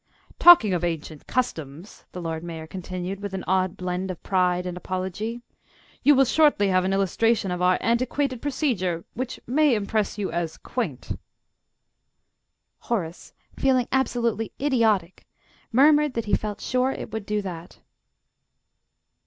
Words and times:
"Talking 0.39 0.73
of 0.73 0.83
ancient 0.83 1.27
customs," 1.27 2.05
the 2.11 2.23
Lord 2.23 2.43
Mayor 2.43 2.65
continued, 2.65 3.19
with 3.21 3.35
an 3.35 3.43
odd 3.45 3.77
blend 3.77 4.09
of 4.09 4.23
pride 4.23 4.65
and 4.65 4.75
apology, 4.75 5.41
"you 6.01 6.15
will 6.15 6.25
shortly 6.25 6.69
have 6.69 6.83
an 6.83 6.91
illustration 6.91 7.51
of 7.51 7.61
our 7.61 7.77
antiquated 7.81 8.41
procedure, 8.41 9.05
which 9.13 9.39
may 9.45 9.75
impress 9.75 10.17
you 10.17 10.31
as 10.31 10.57
quaint." 10.57 11.19
Horace, 12.79 13.31
feeling 13.55 13.87
absolutely 13.91 14.51
idiotic, 14.59 15.27
murmured 15.71 16.15
that 16.15 16.25
he 16.25 16.33
felt 16.33 16.61
sure 16.61 16.89
it 16.91 17.11
would 17.13 17.27
do 17.27 17.43
that. 17.43 17.77